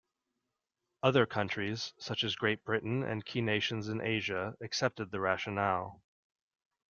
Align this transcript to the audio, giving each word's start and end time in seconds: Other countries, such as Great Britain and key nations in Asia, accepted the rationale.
Other 1.03 1.27
countries, 1.27 1.93
such 1.99 2.23
as 2.23 2.33
Great 2.35 2.63
Britain 2.65 3.03
and 3.03 3.23
key 3.23 3.41
nations 3.41 3.87
in 3.87 4.01
Asia, 4.01 4.55
accepted 4.59 5.11
the 5.11 5.19
rationale. 5.19 6.01